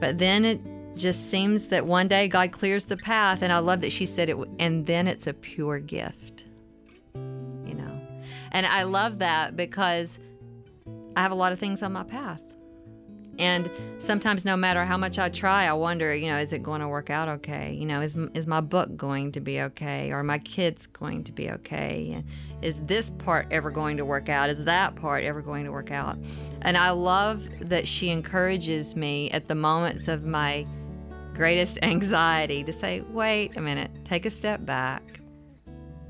But 0.00 0.18
then 0.18 0.44
it 0.44 0.60
just 0.98 1.30
seems 1.30 1.68
that 1.68 1.86
one 1.86 2.08
day 2.08 2.28
God 2.28 2.52
clears 2.52 2.84
the 2.84 2.96
path, 2.96 3.42
and 3.42 3.52
I 3.52 3.58
love 3.58 3.80
that 3.80 3.92
she 3.92 4.06
said 4.06 4.28
it, 4.28 4.36
and 4.58 4.86
then 4.86 5.06
it's 5.06 5.26
a 5.26 5.32
pure 5.32 5.78
gift. 5.78 6.44
You 7.14 7.74
know? 7.74 8.00
And 8.52 8.66
I 8.66 8.82
love 8.82 9.18
that 9.18 9.56
because 9.56 10.18
I 11.16 11.22
have 11.22 11.32
a 11.32 11.36
lot 11.36 11.52
of 11.52 11.58
things 11.58 11.82
on 11.82 11.92
my 11.92 12.04
path. 12.04 12.42
And 13.38 13.70
sometimes, 13.98 14.44
no 14.44 14.56
matter 14.56 14.84
how 14.84 14.96
much 14.96 15.18
I 15.18 15.28
try, 15.28 15.66
I 15.66 15.72
wonder, 15.72 16.12
you 16.12 16.26
know, 16.26 16.38
is 16.38 16.52
it 16.52 16.60
going 16.60 16.80
to 16.80 16.88
work 16.88 17.08
out 17.08 17.28
okay? 17.28 17.72
You 17.72 17.86
know, 17.86 18.00
is, 18.00 18.16
is 18.34 18.48
my 18.48 18.60
book 18.60 18.96
going 18.96 19.30
to 19.32 19.40
be 19.40 19.60
okay? 19.60 20.10
Are 20.10 20.24
my 20.24 20.38
kids 20.38 20.88
going 20.88 21.22
to 21.24 21.32
be 21.32 21.48
okay? 21.50 22.24
Is 22.62 22.80
this 22.80 23.12
part 23.18 23.46
ever 23.52 23.70
going 23.70 23.96
to 23.98 24.04
work 24.04 24.28
out? 24.28 24.50
Is 24.50 24.64
that 24.64 24.96
part 24.96 25.22
ever 25.22 25.40
going 25.40 25.64
to 25.64 25.70
work 25.70 25.92
out? 25.92 26.18
And 26.62 26.76
I 26.76 26.90
love 26.90 27.48
that 27.60 27.86
she 27.86 28.08
encourages 28.08 28.96
me 28.96 29.30
at 29.30 29.46
the 29.46 29.54
moments 29.54 30.08
of 30.08 30.24
my 30.24 30.66
greatest 31.38 31.78
anxiety 31.82 32.64
to 32.64 32.72
say, 32.72 33.00
wait 33.12 33.56
a 33.56 33.60
minute, 33.60 33.92
take 34.04 34.26
a 34.26 34.30
step 34.30 34.66
back 34.66 35.20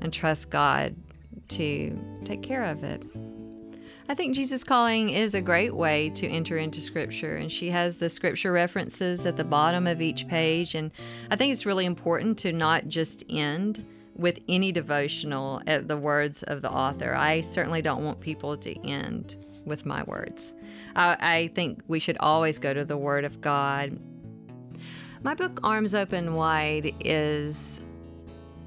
and 0.01 0.11
trust 0.11 0.49
God 0.49 0.95
to 1.49 1.95
take 2.25 2.41
care 2.41 2.63
of 2.63 2.83
it. 2.83 3.03
I 4.07 4.15
think 4.15 4.33
Jesus 4.33 4.63
Calling 4.63 5.09
is 5.09 5.35
a 5.35 5.41
great 5.41 5.75
way 5.75 6.09
to 6.15 6.27
enter 6.27 6.57
into 6.57 6.81
Scripture, 6.81 7.35
and 7.35 7.51
she 7.51 7.69
has 7.69 7.97
the 7.97 8.09
Scripture 8.09 8.51
references 8.51 9.27
at 9.27 9.37
the 9.37 9.43
bottom 9.43 9.85
of 9.85 10.01
each 10.01 10.27
page. 10.27 10.73
And 10.73 10.91
I 11.29 11.35
think 11.35 11.51
it's 11.51 11.63
really 11.63 11.85
important 11.85 12.39
to 12.39 12.51
not 12.51 12.87
just 12.87 13.23
end 13.29 13.85
with 14.15 14.39
any 14.49 14.71
devotional 14.71 15.61
at 15.67 15.87
the 15.87 15.95
words 15.95 16.41
of 16.41 16.63
the 16.63 16.71
author. 16.71 17.13
I 17.13 17.41
certainly 17.41 17.83
don't 17.83 18.03
want 18.03 18.19
people 18.19 18.57
to 18.57 18.83
end 18.83 19.45
with 19.63 19.85
my 19.85 20.01
words. 20.03 20.55
I, 20.95 21.17
I 21.19 21.47
think 21.53 21.83
we 21.87 21.99
should 21.99 22.17
always 22.19 22.57
go 22.57 22.73
to 22.73 22.83
the 22.83 22.97
Word 22.97 23.25
of 23.25 23.41
God 23.41 23.95
my 25.21 25.33
book, 25.33 25.59
Arms 25.63 25.93
Open 25.93 26.33
Wide, 26.33 26.93
is 27.01 27.81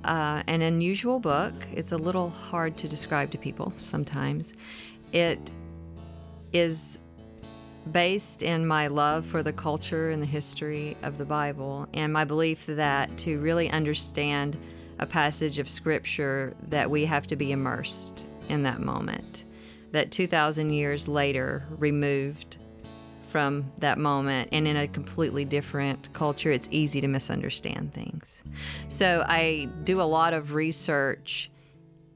uh, 0.05 0.43
an 0.47 0.63
unusual 0.63 1.19
book. 1.19 1.55
It's 1.73 1.93
a 1.93 1.97
little 1.97 2.31
hard 2.31 2.77
to 2.79 2.89
describe 2.89 3.31
to 3.31 3.39
people 3.39 3.73
sometimes. 3.77 4.53
It 5.13 5.51
is 6.53 6.99
based 7.91 8.43
in 8.43 8.67
my 8.67 8.87
love 8.87 9.25
for 9.25 9.43
the 9.43 9.53
culture 9.53 10.11
and 10.11 10.23
the 10.23 10.27
history 10.27 10.97
of 11.03 11.19
the 11.19 11.25
Bible 11.25 11.89
and 11.95 12.13
my 12.13 12.25
belief 12.25 12.67
that 12.67 13.17
to 13.19 13.41
really 13.41 13.71
understand 13.71 14.57
a 14.99 15.07
passage 15.07 15.59
of 15.59 15.69
scripture 15.69 16.55
that 16.69 16.89
we 16.89 17.05
have 17.07 17.27
to 17.27 17.35
be 17.35 17.51
immersed 17.51 18.27
in 18.49 18.63
that 18.63 18.81
moment 18.81 19.45
that 19.93 20.11
2000 20.11 20.71
years 20.71 21.07
later 21.07 21.67
removed 21.71 22.57
from 23.33 23.73
that 23.79 23.99
moment 23.99 24.51
and 24.53 24.69
in 24.69 24.77
a 24.77 24.87
completely 24.87 25.47
different 25.47 26.13
culture, 26.13 26.53
it's 26.53 26.69
easy 26.71 27.01
to 27.01 27.09
misunderstand 27.09 27.95
things. 27.95 28.43
So 28.89 29.25
I 29.27 29.71
do 29.85 30.03
a 30.03 30.05
lot 30.05 30.35
of 30.35 30.53
research 30.53 31.51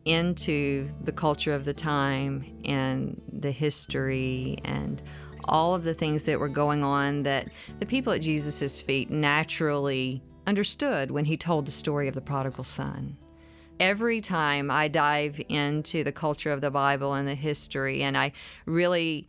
into 0.05 0.87
the 1.05 1.13
culture 1.13 1.55
of 1.55 1.65
the 1.65 1.73
time 1.73 2.45
and 2.67 3.21
the 3.33 3.51
history 3.51 4.59
and 4.63 5.03
all 5.45 5.75
of 5.75 5.85
the 5.85 5.95
things 5.95 6.25
that 6.25 6.39
were 6.39 6.51
going 6.51 6.85
on 6.85 7.23
that 7.23 7.49
the 7.81 7.87
people 7.87 8.13
at 8.13 8.21
Jesus' 8.21 8.83
feet 8.83 9.11
naturally 9.11 10.23
understood 10.47 11.11
when 11.11 11.25
he 11.25 11.39
told 11.39 11.67
the 11.67 11.73
story 11.73 12.09
of 12.09 12.15
the 12.15 12.21
prodigal 12.21 12.63
son. 12.63 13.17
Every 13.81 14.21
time 14.21 14.71
I 14.71 14.89
dive 14.89 15.41
into 15.49 16.05
the 16.05 16.13
culture 16.13 16.53
of 16.53 16.61
the 16.61 16.71
Bible 16.71 17.15
and 17.15 17.27
the 17.27 17.35
history, 17.35 18.03
and 18.03 18.17
I 18.19 18.33
really 18.67 19.29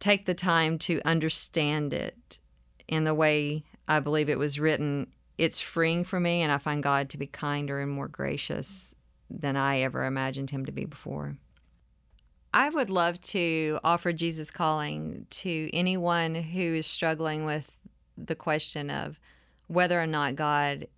take 0.00 0.26
the 0.26 0.34
time 0.34 0.78
to 0.78 1.00
understand 1.04 1.92
it 1.92 2.38
in 2.86 3.04
the 3.04 3.14
way 3.14 3.64
I 3.86 4.00
believe 4.00 4.28
it 4.28 4.38
was 4.38 4.58
written, 4.58 5.08
it's 5.36 5.60
freeing 5.60 6.04
for 6.04 6.18
me, 6.18 6.42
and 6.42 6.50
I 6.50 6.58
find 6.58 6.82
God 6.82 7.10
to 7.10 7.18
be 7.18 7.26
kinder 7.26 7.80
and 7.80 7.90
more 7.90 8.08
gracious 8.08 8.94
than 9.30 9.56
I 9.56 9.80
ever 9.80 10.04
imagined 10.04 10.50
Him 10.50 10.66
to 10.66 10.72
be 10.72 10.84
before. 10.84 11.36
I 12.52 12.70
would 12.70 12.90
love 12.90 13.20
to 13.22 13.78
offer 13.84 14.12
Jesus 14.12 14.50
calling 14.50 15.26
to 15.30 15.70
anyone 15.72 16.34
who 16.34 16.74
is 16.74 16.86
struggling 16.86 17.44
with 17.44 17.70
the 18.16 18.34
question 18.34 18.90
of 18.90 19.20
whether 19.66 20.00
or 20.00 20.06
not 20.06 20.34
God 20.34 20.88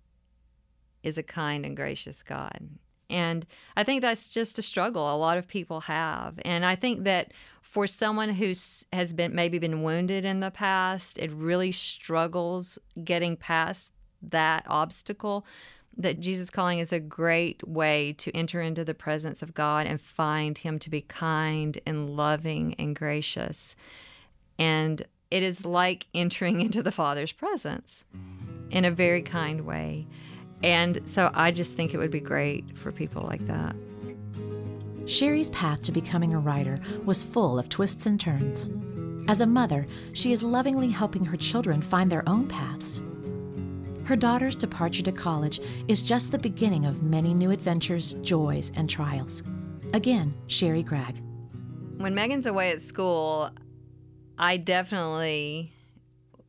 is 1.03 1.17
a 1.17 1.23
kind 1.23 1.65
and 1.65 1.75
gracious 1.75 2.23
God. 2.23 2.69
And 3.09 3.45
I 3.75 3.83
think 3.83 4.01
that's 4.01 4.29
just 4.29 4.57
a 4.59 4.61
struggle 4.61 5.13
a 5.13 5.17
lot 5.17 5.37
of 5.37 5.47
people 5.47 5.81
have. 5.81 6.39
And 6.45 6.65
I 6.65 6.75
think 6.75 7.03
that 7.03 7.33
for 7.71 7.87
someone 7.87 8.31
who 8.31 8.53
has 8.91 9.13
been 9.13 9.33
maybe 9.33 9.57
been 9.57 9.81
wounded 9.81 10.25
in 10.25 10.41
the 10.41 10.51
past, 10.51 11.17
it 11.17 11.31
really 11.31 11.71
struggles 11.71 12.77
getting 13.01 13.37
past 13.37 13.91
that 14.21 14.65
obstacle. 14.67 15.45
That 15.95 16.19
Jesus 16.19 16.49
calling 16.49 16.79
is 16.79 16.91
a 16.91 16.99
great 16.99 17.65
way 17.65 18.13
to 18.17 18.35
enter 18.35 18.61
into 18.61 18.83
the 18.83 18.93
presence 18.93 19.41
of 19.41 19.53
God 19.53 19.87
and 19.87 20.01
find 20.01 20.57
Him 20.57 20.79
to 20.79 20.89
be 20.89 21.01
kind 21.01 21.79
and 21.85 22.09
loving 22.09 22.75
and 22.77 22.93
gracious. 22.93 23.77
And 24.59 25.05
it 25.29 25.41
is 25.41 25.63
like 25.63 26.07
entering 26.13 26.59
into 26.59 26.83
the 26.83 26.91
Father's 26.91 27.31
presence 27.31 28.03
in 28.69 28.83
a 28.83 28.91
very 28.91 29.21
kind 29.21 29.61
way. 29.61 30.07
And 30.61 31.01
so 31.05 31.31
I 31.33 31.51
just 31.51 31.77
think 31.77 31.93
it 31.93 31.99
would 31.99 32.11
be 32.11 32.19
great 32.19 32.77
for 32.77 32.91
people 32.91 33.23
like 33.23 33.45
that. 33.47 33.75
Sherri's 35.05 35.49
path 35.49 35.83
to 35.83 35.91
becoming 35.91 36.33
a 36.33 36.39
writer 36.39 36.79
was 37.05 37.23
full 37.23 37.57
of 37.59 37.69
twists 37.69 38.05
and 38.05 38.19
turns. 38.19 38.67
As 39.27 39.41
a 39.41 39.45
mother, 39.45 39.85
she 40.13 40.31
is 40.31 40.43
lovingly 40.43 40.89
helping 40.89 41.25
her 41.25 41.37
children 41.37 41.81
find 41.81 42.11
their 42.11 42.27
own 42.27 42.47
paths. 42.47 43.01
Her 44.05 44.15
daughter's 44.15 44.55
departure 44.55 45.03
to 45.03 45.11
college 45.11 45.59
is 45.87 46.01
just 46.01 46.31
the 46.31 46.39
beginning 46.39 46.85
of 46.85 47.03
many 47.03 47.33
new 47.33 47.51
adventures, 47.51 48.13
joys, 48.21 48.71
and 48.75 48.89
trials. 48.89 49.43
Again, 49.93 50.33
Sherri 50.47 50.83
Gragg. 50.83 51.21
When 51.97 52.15
Megan's 52.15 52.45
away 52.45 52.71
at 52.71 52.81
school, 52.81 53.51
I 54.37 54.57
definitely 54.57 55.71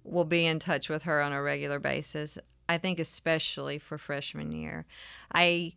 will 0.05 0.25
be 0.25 0.47
in 0.47 0.59
touch 0.59 0.89
with 0.89 1.03
her 1.03 1.21
on 1.21 1.33
a 1.33 1.43
regular 1.43 1.79
basis. 1.79 2.39
I 2.69 2.79
think, 2.79 2.99
especially 2.99 3.79
for 3.79 3.99
freshman 3.99 4.53
year. 4.53 4.87
I 5.33 5.75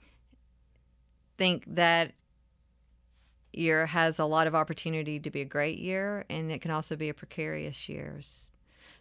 think 1.38 1.66
that 1.68 2.14
year 3.58 3.86
has 3.86 4.20
a 4.20 4.26
lot 4.26 4.48
of 4.48 4.56
opportunity 4.56 5.20
to 5.20 5.30
be 5.30 5.42
a 5.42 5.46
great 5.46 5.78
year, 5.78 6.26
and 6.30 6.52
it 6.52 6.62
can 6.62 6.72
also 6.72 6.96
be 6.96 7.10
a 7.10 7.14
precarious 7.14 7.88
year. 7.90 8.20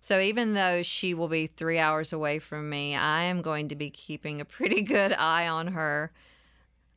So 0.00 0.20
even 0.20 0.54
though 0.54 0.82
she 0.82 1.14
will 1.14 1.28
be 1.28 1.46
three 1.46 1.78
hours 1.78 2.12
away 2.12 2.38
from 2.38 2.68
me, 2.68 2.94
I 2.94 3.24
am 3.24 3.42
going 3.42 3.68
to 3.68 3.76
be 3.76 3.90
keeping 3.90 4.40
a 4.40 4.44
pretty 4.44 4.82
good 4.96 5.12
eye 5.12 5.48
on 5.48 5.68
her 5.68 6.12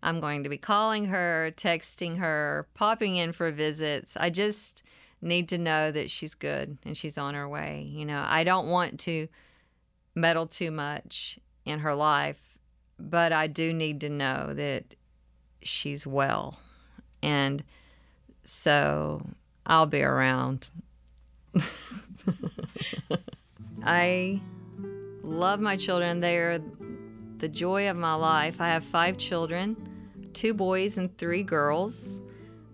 I'm 0.02 0.20
going 0.20 0.44
to 0.44 0.50
be 0.50 0.58
calling 0.58 1.06
her, 1.06 1.52
texting 1.58 2.18
her, 2.20 2.68
popping 2.74 3.16
in 3.16 3.32
for 3.32 3.52
visits. 3.52 4.16
I 4.18 4.30
just 4.30 4.84
need 5.22 5.50
to 5.50 5.58
know 5.58 5.92
that 5.92 6.12
she's 6.12 6.36
good 6.36 6.78
and 6.84 6.96
she's 6.96 7.18
on 7.18 7.34
her 7.34 7.50
way. 7.50 7.88
You 7.92 8.06
know, 8.06 8.24
I 8.28 8.44
don't 8.44 8.68
want 8.68 9.00
to 9.02 9.28
meddle 10.14 10.48
too 10.48 10.72
much 10.72 11.40
in 11.66 11.80
her 11.80 11.96
life, 11.96 12.58
but 13.00 13.32
I 13.32 13.48
do 13.48 13.74
need 13.74 14.02
to 14.02 14.10
know 14.10 14.54
that 14.54 14.96
she's 15.62 16.06
well. 16.06 16.60
And 17.28 17.62
so 18.46 19.22
I'll 19.66 19.86
be 19.86 20.02
around. 20.02 20.70
I 23.84 24.42
love 25.24 25.60
my 25.60 25.76
children. 25.76 26.22
They're 26.22 26.62
the 27.38 27.50
joy 27.50 27.90
of 27.90 27.98
my 27.98 28.14
life. 28.14 28.62
I 28.62 28.70
have 28.70 28.86
five 28.86 29.18
children 29.18 29.76
two 30.34 30.54
boys 30.54 31.00
and 31.00 31.18
three 31.18 31.42
girls. 31.42 32.22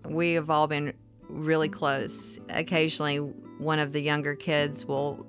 We 0.04 0.34
have 0.34 0.50
all 0.50 0.66
been 0.66 0.92
really 1.30 1.70
close. 1.70 2.38
Occasionally, 2.50 3.16
one 3.16 3.78
of 3.78 3.92
the 3.92 4.02
younger 4.02 4.34
kids 4.34 4.84
will 4.84 5.26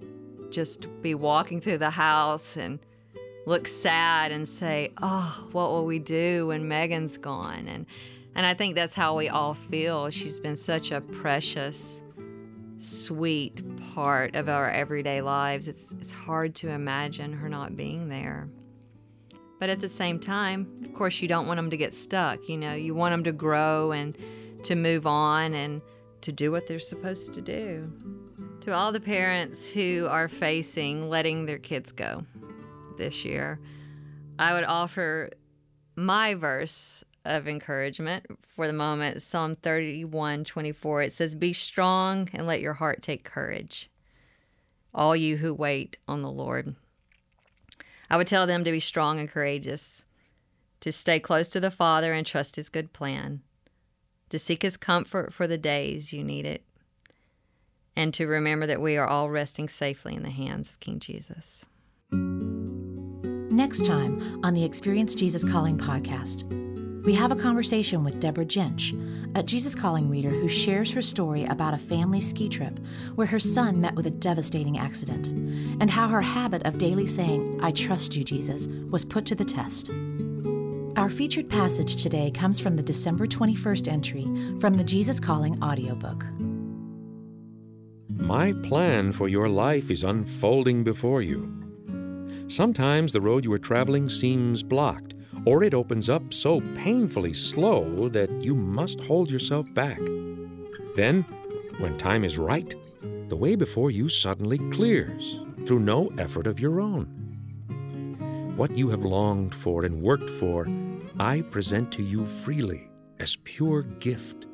just 0.49 0.87
be 1.01 1.15
walking 1.15 1.61
through 1.61 1.77
the 1.77 1.89
house 1.89 2.57
and 2.57 2.79
look 3.45 3.67
sad 3.69 4.33
and 4.33 4.45
say, 4.47 4.91
"Oh, 5.01 5.47
what 5.53 5.71
will 5.71 5.85
we 5.85 5.97
do 5.97 6.47
when 6.47 6.67
Megan's 6.67 7.17
gone?" 7.17 7.69
And 7.69 7.85
and 8.35 8.45
I 8.45 8.53
think 8.53 8.75
that's 8.75 8.93
how 8.93 9.15
we 9.15 9.29
all 9.29 9.53
feel. 9.53 10.09
She's 10.09 10.39
been 10.39 10.57
such 10.57 10.91
a 10.91 10.99
precious, 10.99 12.01
sweet 12.77 13.63
part 13.93 14.35
of 14.35 14.49
our 14.49 14.69
everyday 14.69 15.21
lives. 15.21 15.69
It's 15.69 15.93
it's 15.93 16.11
hard 16.11 16.53
to 16.55 16.69
imagine 16.69 17.31
her 17.31 17.47
not 17.47 17.77
being 17.77 18.09
there. 18.09 18.49
But 19.57 19.69
at 19.69 19.79
the 19.79 19.87
same 19.87 20.19
time, 20.19 20.67
of 20.83 20.93
course, 20.93 21.21
you 21.21 21.29
don't 21.29 21.47
want 21.47 21.57
them 21.57 21.69
to 21.69 21.77
get 21.77 21.93
stuck. 21.93 22.49
You 22.49 22.57
know, 22.57 22.73
you 22.73 22.93
want 22.93 23.13
them 23.13 23.23
to 23.23 23.31
grow 23.31 23.93
and 23.93 24.17
to 24.63 24.75
move 24.75 25.07
on 25.07 25.53
and 25.53 25.81
to 26.21 26.33
do 26.33 26.51
what 26.51 26.67
they're 26.67 26.79
supposed 26.79 27.33
to 27.33 27.41
do. 27.41 27.89
To 28.61 28.73
all 28.73 28.91
the 28.91 28.99
parents 28.99 29.69
who 29.69 30.07
are 30.09 30.27
facing 30.27 31.09
letting 31.09 31.45
their 31.45 31.59
kids 31.59 31.93
go 31.93 32.25
this 32.97 33.23
year, 33.23 33.59
I 34.37 34.53
would 34.53 34.65
offer 34.65 35.29
my 35.95 36.33
verse 36.33 37.05
of 37.25 37.47
encouragement 37.47 38.25
for 38.47 38.67
the 38.67 38.73
moment 38.73 39.21
Psalm 39.21 39.55
31 39.55 40.45
24. 40.45 41.01
It 41.03 41.13
says, 41.13 41.35
Be 41.35 41.53
strong 41.53 42.29
and 42.33 42.47
let 42.47 42.61
your 42.61 42.73
heart 42.73 43.01
take 43.01 43.23
courage, 43.23 43.89
all 44.93 45.15
you 45.15 45.37
who 45.37 45.53
wait 45.53 45.97
on 46.07 46.21
the 46.21 46.31
Lord. 46.31 46.75
I 48.09 48.17
would 48.17 48.27
tell 48.27 48.45
them 48.45 48.63
to 48.63 48.71
be 48.71 48.79
strong 48.79 49.19
and 49.19 49.29
courageous, 49.29 50.05
to 50.79 50.91
stay 50.91 51.19
close 51.19 51.49
to 51.49 51.59
the 51.59 51.71
Father 51.71 52.13
and 52.13 52.25
trust 52.25 52.55
His 52.55 52.69
good 52.69 52.93
plan, 52.93 53.41
to 54.29 54.37
seek 54.37 54.61
His 54.61 54.77
comfort 54.77 55.33
for 55.33 55.47
the 55.47 55.57
days 55.57 56.13
you 56.13 56.23
need 56.23 56.45
it, 56.45 56.63
and 57.95 58.13
to 58.13 58.27
remember 58.27 58.67
that 58.67 58.81
we 58.81 58.97
are 58.97 59.07
all 59.07 59.29
resting 59.29 59.67
safely 59.67 60.13
in 60.13 60.23
the 60.23 60.29
hands 60.29 60.69
of 60.69 60.79
King 60.79 60.99
Jesus. 60.99 61.65
Next 63.55 63.85
time 63.85 64.41
on 64.43 64.53
the 64.53 64.65
Experience 64.65 65.15
Jesus 65.15 65.43
Calling 65.43 65.77
podcast. 65.77 66.64
We 67.05 67.13
have 67.13 67.31
a 67.31 67.35
conversation 67.35 68.03
with 68.03 68.19
Deborah 68.19 68.47
Jench, 68.47 68.91
a 69.35 69.43
Jesus 69.43 69.75
Calling 69.75 70.09
reader 70.09 70.31
who 70.31 70.49
shares 70.49 70.89
her 70.89 71.03
story 71.03 71.45
about 71.45 71.75
a 71.75 71.77
family 71.77 72.19
ski 72.19 72.49
trip 72.49 72.79
where 73.13 73.27
her 73.27 73.39
son 73.39 73.79
met 73.79 73.93
with 73.93 74.07
a 74.07 74.09
devastating 74.09 74.79
accident, 74.79 75.27
and 75.27 75.87
how 75.87 76.07
her 76.07 76.21
habit 76.21 76.63
of 76.63 76.79
daily 76.79 77.05
saying, 77.05 77.59
I 77.61 77.69
trust 77.69 78.15
you, 78.15 78.23
Jesus, 78.23 78.67
was 78.89 79.05
put 79.05 79.23
to 79.27 79.35
the 79.35 79.43
test. 79.43 79.91
Our 80.97 81.11
featured 81.11 81.47
passage 81.47 82.01
today 82.01 82.31
comes 82.31 82.59
from 82.59 82.75
the 82.75 82.81
December 82.81 83.27
21st 83.27 83.87
entry 83.87 84.23
from 84.59 84.73
the 84.73 84.83
Jesus 84.83 85.19
Calling 85.19 85.61
audiobook. 85.63 86.25
My 88.17 88.51
plan 88.63 89.11
for 89.11 89.27
your 89.27 89.47
life 89.47 89.91
is 89.91 90.03
unfolding 90.03 90.83
before 90.83 91.21
you. 91.21 91.51
Sometimes 92.47 93.11
the 93.11 93.21
road 93.21 93.45
you 93.45 93.53
are 93.53 93.59
traveling 93.59 94.09
seems 94.09 94.63
blocked 94.63 95.14
or 95.45 95.63
it 95.63 95.73
opens 95.73 96.09
up 96.09 96.33
so 96.33 96.61
painfully 96.75 97.33
slow 97.33 98.09
that 98.09 98.31
you 98.41 98.55
must 98.55 99.01
hold 99.03 99.29
yourself 99.29 99.71
back. 99.73 99.99
Then, 100.95 101.23
when 101.77 101.97
time 101.97 102.23
is 102.23 102.37
right, 102.37 102.73
the 103.29 103.35
way 103.35 103.55
before 103.55 103.91
you 103.91 104.09
suddenly 104.09 104.57
clears 104.71 105.39
through 105.65 105.79
no 105.79 106.07
effort 106.17 106.47
of 106.47 106.59
your 106.59 106.79
own. 106.79 107.05
What 108.55 108.77
you 108.77 108.89
have 108.89 109.03
longed 109.03 109.53
for 109.53 109.83
and 109.83 110.01
worked 110.01 110.29
for, 110.29 110.67
I 111.19 111.41
present 111.41 111.91
to 111.93 112.03
you 112.03 112.25
freely 112.25 112.89
as 113.19 113.35
pure 113.43 113.83
gift. 113.83 114.47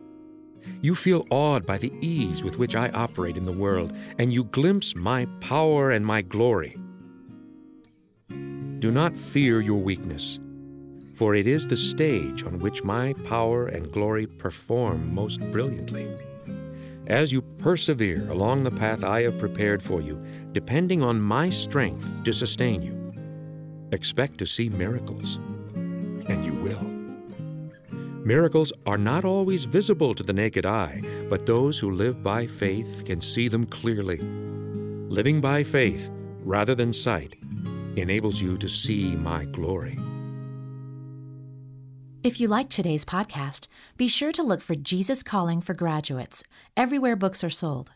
You 0.81 0.95
feel 0.95 1.25
awed 1.29 1.65
by 1.65 1.77
the 1.77 1.93
ease 2.01 2.43
with 2.43 2.57
which 2.57 2.75
I 2.75 2.89
operate 2.89 3.37
in 3.37 3.45
the 3.45 3.51
world, 3.51 3.95
and 4.17 4.31
you 4.31 4.43
glimpse 4.43 4.95
my 4.95 5.25
power 5.39 5.91
and 5.91 6.05
my 6.05 6.21
glory. 6.21 6.77
Do 8.29 8.91
not 8.91 9.15
fear 9.15 9.61
your 9.61 9.79
weakness 9.79 10.39
for 11.21 11.35
it 11.35 11.45
is 11.45 11.67
the 11.67 11.77
stage 11.77 12.43
on 12.45 12.57
which 12.57 12.83
my 12.83 13.13
power 13.25 13.67
and 13.67 13.91
glory 13.91 14.25
perform 14.25 15.13
most 15.13 15.39
brilliantly. 15.51 16.07
As 17.05 17.31
you 17.31 17.43
persevere 17.59 18.27
along 18.31 18.63
the 18.63 18.71
path 18.71 19.03
I 19.03 19.21
have 19.21 19.37
prepared 19.37 19.83
for 19.83 20.01
you, 20.01 20.19
depending 20.51 21.03
on 21.03 21.21
my 21.21 21.51
strength 21.51 22.23
to 22.23 22.33
sustain 22.33 22.81
you, 22.81 23.11
expect 23.91 24.39
to 24.39 24.47
see 24.47 24.69
miracles. 24.69 25.35
And 25.75 26.43
you 26.43 26.55
will. 26.55 26.81
Miracles 28.25 28.73
are 28.87 28.97
not 28.97 29.23
always 29.23 29.65
visible 29.65 30.15
to 30.15 30.23
the 30.23 30.33
naked 30.33 30.65
eye, 30.65 31.03
but 31.29 31.45
those 31.45 31.77
who 31.77 31.91
live 31.91 32.23
by 32.23 32.47
faith 32.47 33.03
can 33.05 33.21
see 33.21 33.47
them 33.47 33.67
clearly. 33.67 34.17
Living 34.17 35.39
by 35.39 35.63
faith 35.63 36.09
rather 36.43 36.73
than 36.73 36.91
sight 36.91 37.35
enables 37.95 38.41
you 38.41 38.57
to 38.57 38.67
see 38.67 39.15
my 39.15 39.45
glory. 39.45 39.99
If 42.23 42.39
you 42.39 42.47
like 42.47 42.69
today's 42.69 43.03
podcast, 43.03 43.67
be 43.97 44.07
sure 44.07 44.31
to 44.33 44.43
look 44.43 44.61
for 44.61 44.75
Jesus 44.75 45.23
Calling 45.23 45.59
for 45.59 45.73
Graduates 45.73 46.43
everywhere 46.77 47.15
books 47.15 47.43
are 47.43 47.49
sold. 47.49 47.93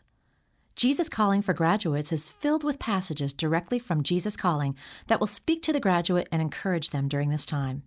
Jesus 0.74 1.08
Calling 1.08 1.42
for 1.42 1.52
Graduates 1.52 2.10
is 2.10 2.28
filled 2.28 2.64
with 2.64 2.80
passages 2.80 3.32
directly 3.32 3.78
from 3.78 4.02
Jesus 4.02 4.36
Calling 4.36 4.74
that 5.06 5.20
will 5.20 5.28
speak 5.28 5.62
to 5.62 5.72
the 5.72 5.78
graduate 5.78 6.28
and 6.32 6.42
encourage 6.42 6.90
them 6.90 7.06
during 7.06 7.30
this 7.30 7.46
time. 7.46 7.84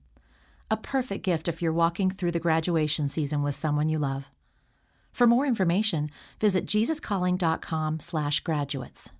A 0.71 0.77
perfect 0.77 1.25
gift 1.25 1.49
if 1.49 1.61
you're 1.61 1.73
walking 1.73 2.09
through 2.09 2.31
the 2.31 2.39
graduation 2.39 3.09
season 3.09 3.43
with 3.43 3.55
someone 3.55 3.89
you 3.89 3.99
love. 3.99 4.29
For 5.11 5.27
more 5.27 5.45
information, 5.45 6.07
visit 6.39 6.65
jesuscalling.com/graduates. 6.65 9.11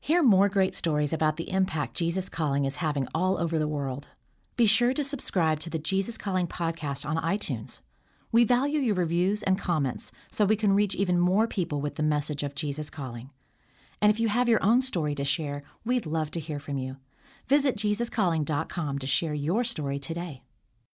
Hear 0.00 0.22
more 0.22 0.50
great 0.50 0.74
stories 0.74 1.14
about 1.14 1.38
the 1.38 1.50
impact 1.50 1.96
Jesus 1.96 2.28
Calling 2.28 2.66
is 2.66 2.76
having 2.76 3.08
all 3.14 3.38
over 3.38 3.58
the 3.58 3.66
world. 3.66 4.08
Be 4.54 4.66
sure 4.66 4.92
to 4.92 5.02
subscribe 5.02 5.60
to 5.60 5.70
the 5.70 5.78
Jesus 5.78 6.18
Calling 6.18 6.46
podcast 6.46 7.08
on 7.08 7.16
iTunes. 7.16 7.80
We 8.30 8.44
value 8.44 8.80
your 8.80 8.94
reviews 8.94 9.42
and 9.42 9.58
comments 9.58 10.12
so 10.30 10.44
we 10.44 10.56
can 10.56 10.74
reach 10.74 10.94
even 10.94 11.18
more 11.18 11.46
people 11.46 11.80
with 11.80 11.94
the 11.94 12.02
message 12.02 12.42
of 12.42 12.54
Jesus 12.54 12.90
Calling. 12.90 13.30
And 14.02 14.10
if 14.10 14.20
you 14.20 14.28
have 14.28 14.50
your 14.50 14.62
own 14.62 14.82
story 14.82 15.14
to 15.14 15.24
share, 15.24 15.62
we'd 15.86 16.04
love 16.04 16.30
to 16.32 16.40
hear 16.40 16.58
from 16.58 16.76
you. 16.76 16.98
Visit 17.48 17.76
JesusCalling.com 17.76 18.98
to 18.98 19.06
share 19.06 19.34
your 19.34 19.64
story 19.64 19.98
today. 19.98 20.42